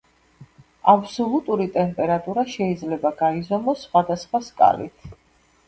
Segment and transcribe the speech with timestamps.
[0.93, 5.11] აბსოლუტური ტემპერატურა შეიძლება გაიზომოს სხვადასხვა სკალით.